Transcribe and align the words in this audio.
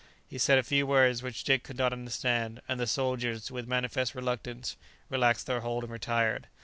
He 0.27 0.39
said 0.39 0.57
a 0.57 0.63
few 0.63 0.87
words 0.87 1.21
which 1.21 1.43
Dick 1.43 1.61
could 1.61 1.77
not 1.77 1.93
understand, 1.93 2.59
and 2.67 2.79
the 2.79 2.87
soldiers, 2.87 3.51
with 3.51 3.67
manifest 3.67 4.15
reluctance, 4.15 4.75
relaxed 5.09 5.45
their 5.45 5.61
hold 5.61 5.83
and 5.83 5.93
retired. 5.93 6.47